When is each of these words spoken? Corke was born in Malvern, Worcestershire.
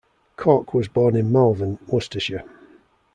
Corke 0.35 0.73
was 0.73 0.87
born 0.87 1.15
in 1.15 1.31
Malvern, 1.31 1.77
Worcestershire. 1.85 2.43